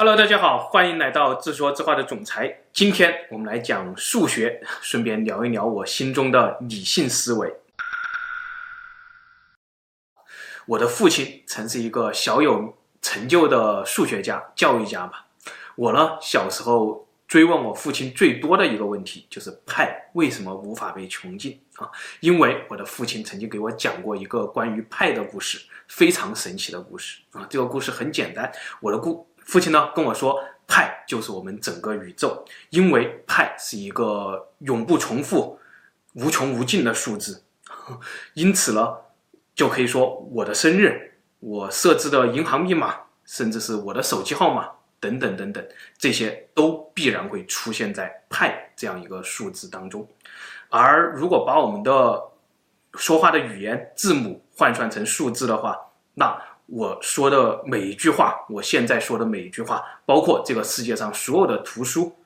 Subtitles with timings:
[0.00, 2.62] Hello，大家好，欢迎来到自说自话的总裁。
[2.72, 7.54] 今天我们来讲数学，顺便聊一聊我心中的理性思维。
[10.64, 15.26] 我的父亲曾是一个小有成就的数学家、教育家吧。
[15.76, 21.86] 我呢，小时候追问我父亲最多的一个问题就是派为什么无法被穷尽啊？
[22.20, 27.46] 因为我的父亲曾经给我讲过一个关于派的故事，非常神奇的故事啊。
[27.50, 29.26] 这个故事很简单，我的故。
[29.44, 35.58] 父亲呢跟我说，派就是我们整个宇宙，因为派是一个永不重复、
[36.14, 37.42] 无穷无尽的数字，
[38.34, 38.96] 因此呢，
[39.54, 44.70] 就可以说我的生日、我设置的银行密码，甚至是我的手机号码
[45.00, 45.66] 等等等等，
[45.98, 50.06] 这些都必然会出现在派这样一个数字当中。
[50.68, 52.22] 而如果把我们的
[52.94, 55.76] 说话的语言字母换算成数字的话，
[56.14, 62.16] 那我说的每一句话，我现在说的每一句话，包括这个世界上所有的图书，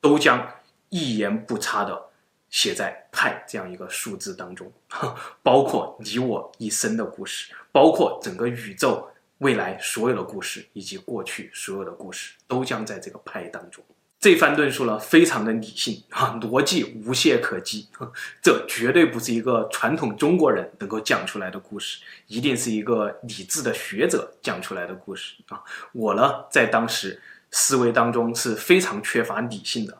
[0.00, 0.44] 都将
[0.88, 2.06] 一言不差的
[2.50, 4.70] 写在派这样一个数字当中，
[5.40, 13.84] 包括你我一生的故事，包括整个宇宙未来所有的故事，以及过去所有的故事，都将在这个派当中。
[14.26, 17.86] 这番论述呢，非常的理性啊，逻辑无懈可击，
[18.42, 25.62] 这绝对不是一个传统中国人能够讲出来的故事，一定是一个理智的学者讲出来的故事啊！
[25.92, 29.96] 我呢，在当时思维当中是非常缺乏理性的，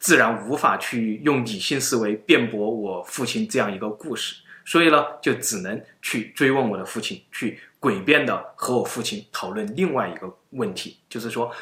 [0.00, 4.34] 自然无法去用理性思维辩驳我父亲这样一个故事，
[4.64, 11.52] 所以呢，就只能去追问我的父亲，去诡辩的和我父亲讨论另外一个问题，就是说。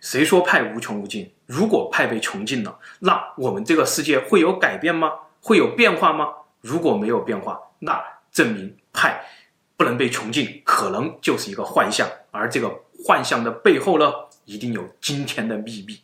[0.00, 1.32] 谁说派无穷无尽？
[1.46, 5.12] 如果派被穷尽了，那我们这个世界会有改变吗？
[5.40, 6.28] 会有变化吗？
[6.60, 9.24] 如果没有变化，那证明派
[9.76, 12.08] 不能被穷尽，可能就是一个幻象。
[12.30, 12.68] 而这个
[13.04, 14.12] 幻象的背后呢，
[14.44, 16.02] 一定有惊天的秘密。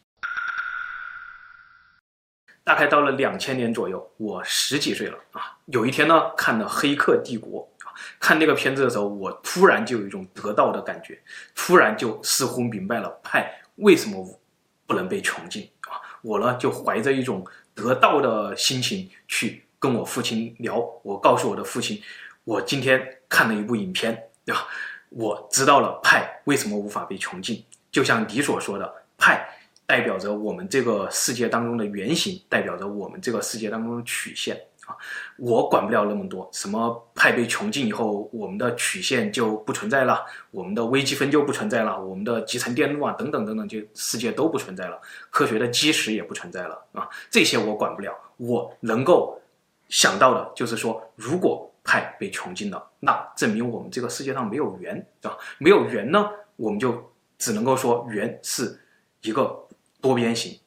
[2.62, 5.58] 大概到了两千年左右，我十几岁了啊。
[5.67, 11.20] 有一天呢，看了《黑客帝国》，啊看那个片子的时候，我突然就有一种得到的感觉，
[11.55, 13.61] 突然就似乎明白了派。
[13.77, 14.40] 为什么
[14.86, 16.01] 不能被穷尽啊？
[16.23, 20.79] 我呢就怀着一种得道的心情去跟我父亲聊。
[21.02, 22.01] 我告诉我的父亲，
[22.45, 24.67] 我今天看了一部影片，对吧？
[25.11, 27.64] 我知道了派为什么无法被穷尽。
[27.92, 29.48] 就像你所说的，派
[29.86, 34.61] 代表着我们这个世界当中的原型，代表着我们这个世界当中的曲线。
[34.86, 34.96] 啊，
[35.36, 36.48] 我管不了那么多。
[36.52, 45.00] 什么派被穷尽以后，我们的曲线就不存在了，我们的微积分就不存在了，我们的集成电路啊等等等等，就世界都不存在了，
[45.30, 47.08] 科学的基石也不存在了啊。
[47.30, 48.12] 这些我管不了。
[48.36, 49.40] 我能够
[49.89, 58.78] 想到的就是说，如果派被穷尽了，那证明我们这个世界上没有圆，啊，没有圆呢，我们就只能够说圆是
[59.23, 59.67] 一个
[60.00, 60.58] 多边形。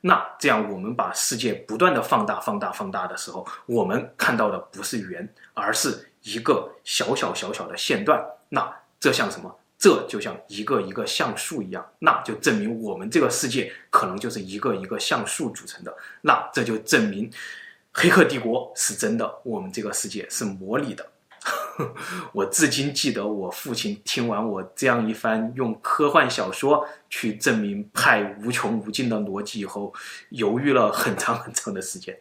[0.00, 8.24] 那这样，我们把世界不断的放大、放大、放大的时候，我们看到的不是圆，而是一个小小小小的线段。
[8.48, 9.54] 那这像什么？
[9.78, 11.84] 这就像一个一个像素一样。
[12.00, 15.96] 那就证明我们这个世界可能就是一个一个像素组成的。
[16.22, 17.30] 那这就证明
[17.92, 21.04] 《黑客帝国》是真的，我们这个世界是模拟的。
[22.32, 29.92] 我至今记得，我父亲听完我这样一番用科幻小说去证明派无穷无尽的逻辑以后，
[30.30, 32.18] 犹豫了很长很长的时间。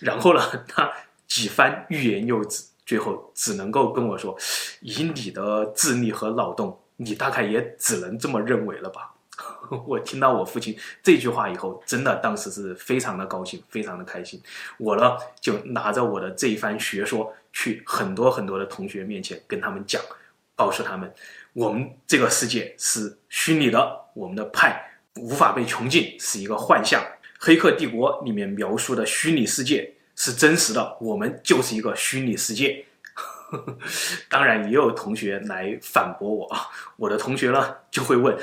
[0.00, 0.90] 然后呢，他
[1.26, 4.36] 几番欲言又止，最后只能够跟我说
[4.80, 9.12] ：“以你的智力和脑洞，你大概也只能这么认为了吧。
[9.86, 14.40] ”我听到我父亲这句话以后，真的当时是非常的高兴，非常的开心。
[14.78, 19.98] 我呢，就拿着我的这一番学说，去很多很多的同学面前跟他们讲，
[20.54, 21.10] 告诉他们，
[21.54, 24.78] 我们这个世界是虚拟的，我们的派
[25.14, 27.02] 无法被穷尽，是一个幻象。
[27.40, 32.84] 黑客帝国里面描述的虚拟世界是真实的，我们就是一个虚拟世界。
[34.28, 36.68] 当然，也有同学来反驳我啊，
[36.98, 38.36] 我的同学呢就会问。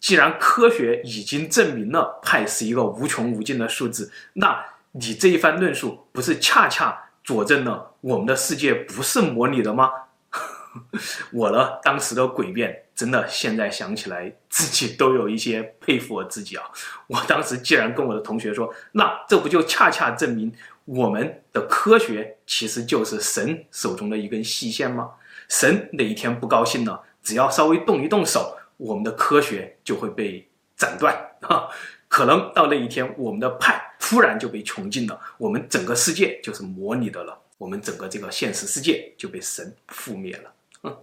[0.00, 4.60] 既然科学已经证明了派是一个无穷无尽的数字，那
[4.90, 9.90] 你这一番论述不是恰恰佐证了我们的世界不是模拟的吗？
[11.34, 16.64] 我呢，当时的诡辩，真的现在想起来自己都有一些佩服我自己啊！
[17.08, 25.10] 我当时既然跟我的同学说，那这不就恰恰证明我们的科学其实就是神手中的一根细线吗？
[25.48, 28.56] 神哪一天不高兴了，只要稍微动一动手。
[28.76, 31.66] 我们的科学就会被斩断啊！
[32.08, 41.02] 可能到那一天，我们的派突然就被穷尽了，我们整个世界就是模拟的了，我们整个这个现实世界就被神覆灭了。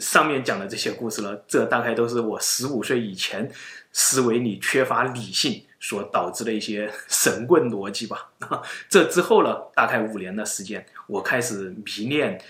[0.00, 3.48] 上面讲的这些故事了，这大概都是我十五岁以前
[3.92, 8.32] 思维里缺乏理性所导致的一些神棍逻辑吧。
[8.90, 12.42] 这之后呢，大概五年的时间，我开始迷恋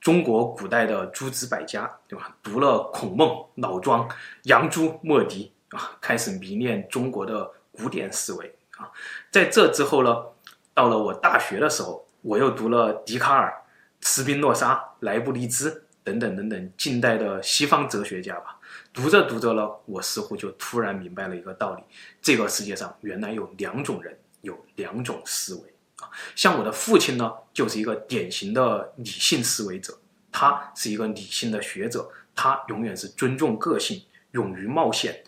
[0.00, 2.36] 中国古代的诸子百家，对吧？
[2.40, 4.08] 读了孔孟、老庄、
[4.44, 8.90] 杨朱、墨翟啊，开始迷恋中国的古典思维啊。
[9.30, 10.24] 在这之后呢，
[10.72, 13.52] 到了我大学的时候，我又读了笛卡尔、
[14.00, 15.84] 斯宾诺莎、莱布尼兹。
[16.04, 18.58] 等等等等，近代的西方哲学家吧，
[18.92, 21.82] 读着读着呢，我似乎就突然明白了一个道理：
[22.20, 25.60] 这个世界上原来有两种人，有两种思维
[26.00, 26.10] 啊。
[26.34, 29.96] 像我的父亲呢，就是一个典型的理性思维者，
[30.32, 34.02] 他是一个理性的学者，他永远是尊重个性，
[34.32, 35.22] 勇于冒险，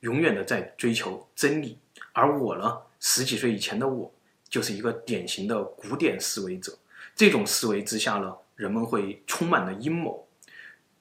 [0.00, 1.78] 永远的在追求真理。
[2.12, 4.12] 而我呢，十几岁以前的我，
[4.48, 6.76] 就是一个典型的古典思维者。
[7.14, 10.26] 这种思维之下呢，人们会充满了阴谋，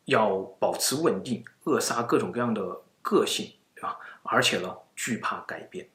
[0.05, 3.97] 要保持稳定，扼杀各种各样的个性，对吧？
[4.23, 5.87] 而且呢，惧怕改变。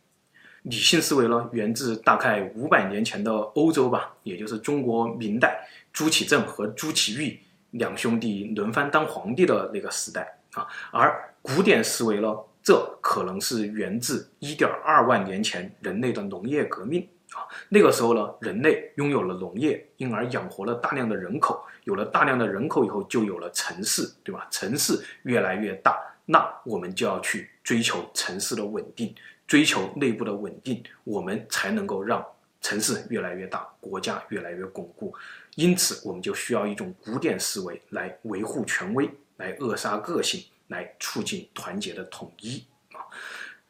[0.62, 7.40] 理性思维呢，源自大概五百年前的欧洲吧，也就是中国明代朱祁镇和朱祁钰
[7.72, 10.66] 两兄弟轮番当皇帝的那个时代啊。
[10.92, 12.32] 而古典思维呢，
[12.62, 17.08] 这可能是源自一点二万年前人类的农业革命。
[17.32, 21.64] 啊，那个时候呢，人类拥有了农业，因而养活了大量的人口。
[21.84, 24.46] 有了大量的人口以后，就有了城市，对吧？
[24.50, 29.14] 城市越来越大，那我们就要去追求城市的稳定，
[29.46, 32.22] 追求内部的稳定，我们才能够让
[32.60, 35.14] 城市越来越大，国家越来越巩固。
[35.54, 43.06] 因此，我们就需要一种古典思维来维护权威，来扼杀个性，来促进团结的统一啊。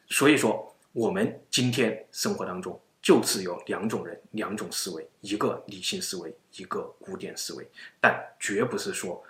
[0.09, 2.79] 所以说，我们今天生活当中。
[3.03, 7.69] 就是有两种人，两种思维，一个理性思维，一个古典思维，
[7.99, 9.21] 但绝不是说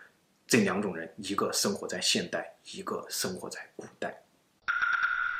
[0.46, 4.16] 这两种人一个生活在现代，一个生活在古代。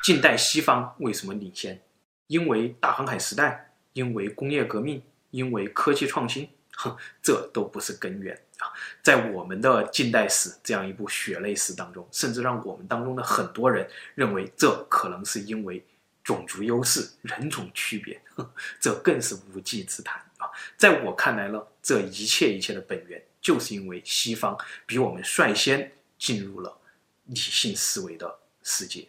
[0.04, 1.80] 近代西方为什么领先？
[2.26, 6.50] 因为大航海时代，因为工业革命，因为科技创新，
[7.22, 8.68] 这都不是根源啊！
[9.02, 15.86] 在我们的近代史这样一部血泪史当中，甚至让我们当中的很多人认为，这可能是因为。
[16.24, 18.18] 种族优势、人种区别，
[18.80, 20.48] 这更是无稽之谈啊！
[20.78, 26.78] 在我看来呢，这一切一切的本源，就是因为西方比我们率先进入了
[27.26, 29.06] 理性思维的世界。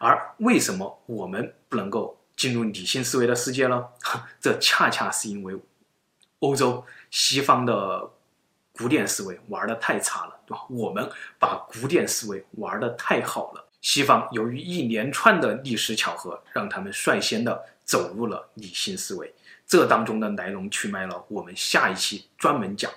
[0.00, 3.86] 而为什么我们不能够进入理性思维的世界呢？
[4.40, 5.54] 这恰恰是因为
[6.42, 8.08] 欧洲西方的
[8.72, 10.64] 古典思维玩得太差了，对吧？
[10.68, 11.08] 我们
[11.38, 13.64] 把古典思维玩得太好了。
[13.80, 19.32] 西方由于一连串的历史巧合，让他们率先的走入了理性思维。
[19.66, 22.90] 这当中的来龙去脉呢，我们下一期专门讲。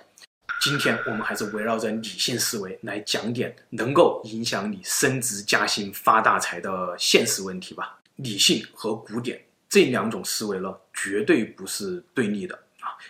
[0.60, 7.98] 今天我们还是围绕着理性思维来讲点能够影响你升职加薪、发大财的现实问题吧。
[8.16, 12.58] 理性和古典这两种思维呢，绝对不是对立的，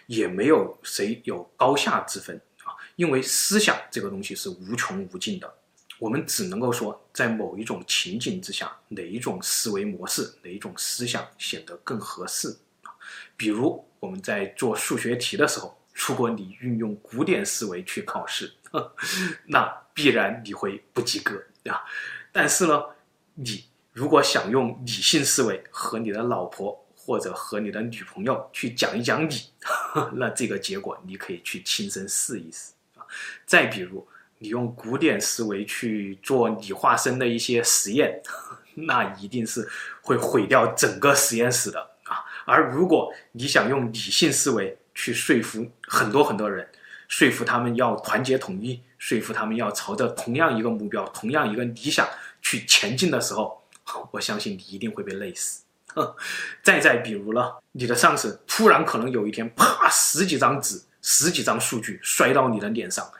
[0.07, 5.55] 也没有谁有高下之分啊，因为思想这个东西是无穷无尽的。
[5.99, 12.49] 我们只能够说，在某一种情景之下，哪一种思维模式、哪一种思想显得更合适
[12.83, 12.93] 啊？
[13.35, 18.53] 比如我们在做数学题的时候，如果你运用古典思维去考试，
[19.49, 21.83] 那必然你会不及格，对吧？
[22.31, 22.83] 但是呢，
[23.33, 23.65] 你
[23.95, 29.35] 如果想用理性思维和你的老婆或者和你的女朋友去讲一讲理，
[30.15, 33.07] 那这个结果你可以去亲身试一试啊。
[33.47, 34.07] 再比如。
[34.39, 38.21] 你用古典思维去做理化生的一些实验，
[38.87, 39.67] 那一定是
[40.03, 42.21] 会毁掉整个实验室的啊！
[42.45, 46.69] 而如果你想用理性思维去说服很多很多人，
[47.09, 52.07] 说服他们要团结统一，说服他们要朝着同样一个目标、同样一个理想
[52.43, 53.63] 去前进的时候，
[54.13, 55.63] 我相信你一定会被累死。
[56.63, 63.11] 再再比如了，你的上司突然可能有一天，啪，十几张纸、十几张数据摔到你的脸上。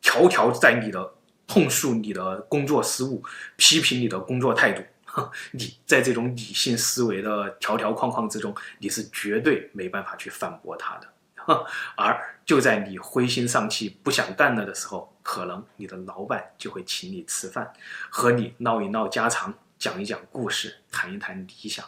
[0.00, 1.14] 条条在你的
[1.48, 3.22] 控诉你的工作失误，
[3.56, 4.82] 批评你的工作态度。
[5.52, 11.08] 你在这种理性思维的条条框框之中，你是绝对没办法去反驳他的。
[11.96, 17.72] 而就在你灰心丧气、不想干了的时候，可能你的老板就会请你吃饭，
[18.10, 21.84] 和你闹一闹家常，讲一讲故事，谈一谈理想，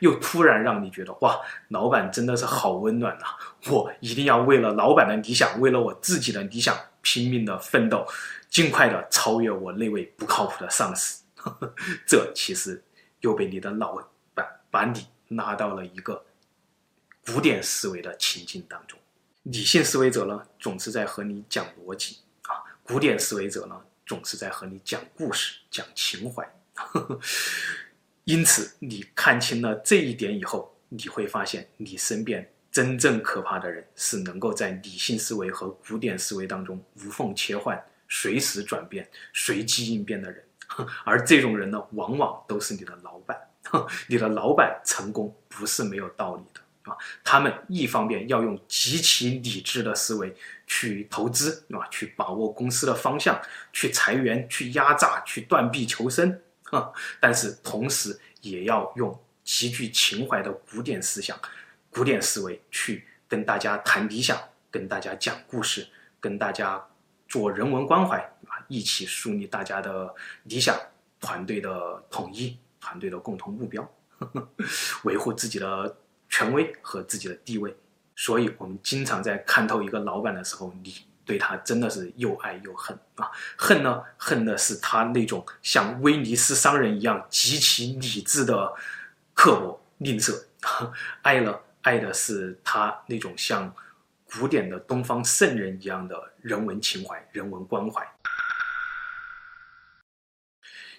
[0.00, 3.36] 又突然让你觉得哇，老板真的是好温暖啊！
[3.70, 6.76] 我一定要为了老板的理想，为了我自己的理想。
[7.08, 8.04] 拼命的奋斗，
[8.50, 11.22] 尽快的超越我那位不靠谱的上司。
[12.04, 12.82] 这其实
[13.20, 13.96] 又被你的老
[14.34, 16.26] 板把你拉到了一个
[17.24, 18.98] 古典思维的情境当中。
[19.44, 26.44] 理性思维者呢，总是在和你讲逻辑啊；古典思维者呢，总是在和你讲故事、讲情怀。
[28.26, 40.42] 因此，你看清了这一点以后，你会发现，你身边真正可怕的人是能够在理性思维和古典思维当中无缝切换、随时转变、随机应变的人。
[41.06, 43.38] 而这种人呢，往往都是你的老板。
[44.08, 46.90] 你的老板成功不是没有道理的。
[46.90, 50.34] 啊，他们一方面要用极其理智的思维
[50.66, 53.40] 去投资，啊，去把握公司的方向，
[53.72, 56.40] 去裁员，去压榨，去断臂求生，
[56.76, 61.38] 啊，但是同时也要用极具情怀的古典思想、
[61.90, 64.38] 古典思维去跟大家谈理想，
[64.70, 65.86] 跟大家讲故事，
[66.20, 66.84] 跟大家
[67.28, 70.78] 做人文关怀，啊，一起树立大家的理想、
[71.20, 73.82] 团队的统一、团队的共同目标，
[74.18, 74.48] 呵呵，
[75.04, 75.96] 维护自己的。
[76.28, 77.74] 权威和自己的地位，
[78.16, 80.92] 所以我们经常在看透一个老板的时候，你
[81.26, 83.28] 对他真的是又爱又恨啊！
[83.58, 88.72] 恨呢，恨的是他那种像威尼斯商人一样极其理智的
[89.34, 90.32] 刻薄吝啬；
[91.22, 93.74] 爱呢，爱的是他那种像
[94.30, 98.06] 古典的东方圣人一样的人文情怀、人文关怀。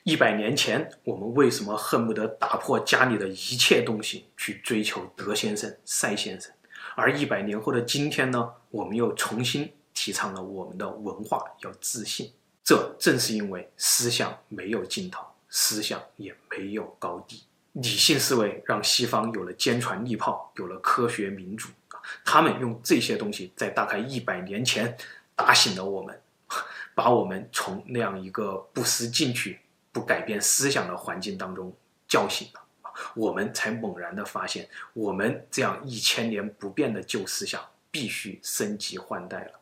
[0.03, 6.51] 一百年前，我们为什么恨不得打破家里的一切东西去追求德先生、赛先生？
[6.95, 8.53] 而一百年后的今天呢？
[8.69, 9.73] 我们又重新
[10.07, 12.31] 提倡了我们的文化要自信。
[12.63, 17.43] 这正是因为思想没有尽头，思想也没有高低。
[17.73, 21.67] 理性思维让西方有了坚船利炮，有了科学民主。
[22.23, 24.97] 他们用这些东西在大概一百年前
[25.35, 26.17] 打醒了我们，
[26.95, 29.59] 把我们从那样一个不思进取。
[29.91, 31.75] 不改变思想的环境当中
[32.07, 32.61] 叫醒了，
[33.13, 39.59] 我们才猛然的发现，我们这样一千年不变的旧思想必须升级换代了。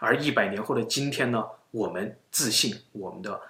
[0.00, 3.40] 而一百年后的今天呢，我们自信我们的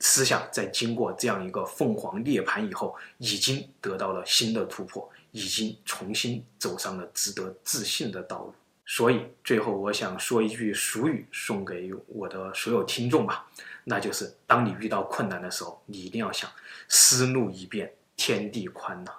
[0.00, 8.54] 思想在经过这样一个凤凰涅槃以后，已经得到了新的突破，已经重新走上了值得自信的道路。
[8.90, 13.46] 所以最后我想说一句俗语，送给我的所有听众吧。
[13.84, 16.50] 那就是，当你遇到困难的时候，你一定要想，
[16.88, 19.12] 思路一变，天地宽呐。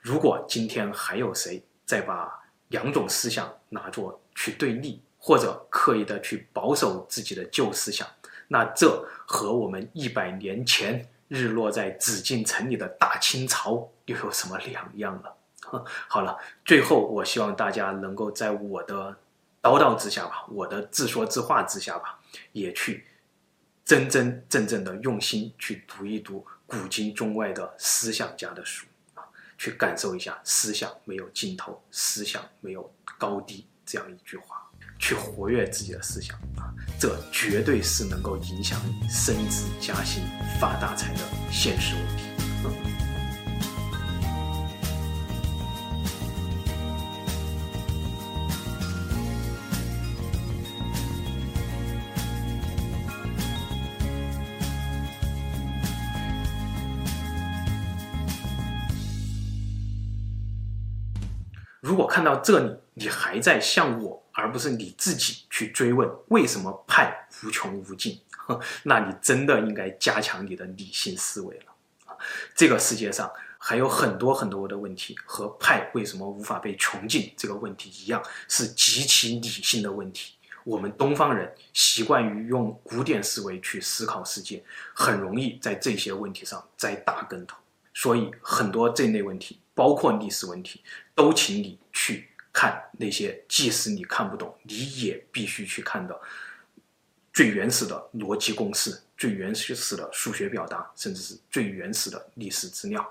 [0.00, 8.08] 如果今天还有谁再把两种思想拿作去对立，或者刻意的去保守自己的旧思想，
[8.48, 15.36] 那这和我们一百年前日落在紫禁城里的大清朝又有什么两样了？
[16.08, 19.16] 好了，最后我希望大家能够在我的
[19.62, 22.18] 叨叨之下吧，我的自说自话之下吧，
[22.52, 23.06] 也去。
[23.82, 29.24] 真真正正的用心去读一读古今中外的思想家的书啊，
[29.58, 34.69] 去感受一下思想没有尽头，思想没有高低这样一句话，
[35.00, 40.22] 去活跃自己的思想啊，这绝对是能够影响你升职加薪、
[40.60, 41.94] 发大财的现实
[42.62, 42.99] 问题。
[61.80, 68.20] 如果看到这里，你还在向我，而不是你自己去追问为什么派无穷无尽，
[68.84, 71.64] 那你真的应该加强你的理性思维了。
[72.54, 80.34] 这个世界上还有很多很多的问题，和派为什么无法被穷尽这个问题一样，是极其理性的问题。
[80.64, 87.56] 我们东方人习惯于用古典思维去思考世界，很容易在这些问题上栽大跟头。
[87.94, 90.82] 所以很多这类问题，包括历史问题，
[91.14, 96.14] 都请你去看那些即使你看不懂，你也必须去看的
[97.32, 103.02] 最原始的逻辑公式、最原始的数学表达，甚至是最原始的历史资料，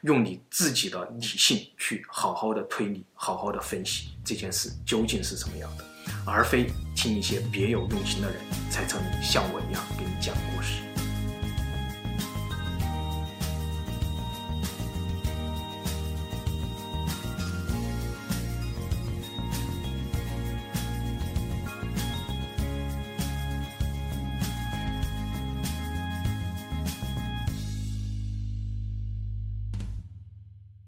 [0.00, 5.84] 用你自己的理性去好好的推理、好好的分析这件事究竟是什么样的，
[6.26, 6.66] 而非
[6.96, 10.85] 听一些别有用心的人才成像我一样给你讲故事。